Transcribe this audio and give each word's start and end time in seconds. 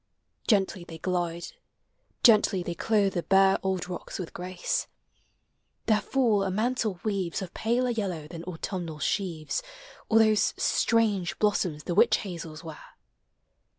Gently 0.47 0.83
they 0.83 0.97
glide, 0.97 1.45
gently 2.23 2.63
they 2.63 2.73
clothe 2.73 3.13
the 3.13 3.21
bare 3.21 3.59
Old 3.61 3.87
rocks 3.87 4.17
with 4.17 4.33
grace. 4.33 4.87
Their 5.85 6.01
fall 6.01 6.41
a 6.41 6.49
mantle 6.49 6.99
weaves 7.03 7.39
Of 7.43 7.53
paler 7.53 7.91
yellow 7.91 8.27
than 8.27 8.43
autumnal 8.45 8.97
sheaves 8.97 9.61
Or 10.09 10.17
those 10.17 10.55
strange 10.57 11.37
blossoms 11.37 11.83
the 11.83 11.93
witch 11.93 12.17
hazels 12.17 12.63
wear. 12.63 12.81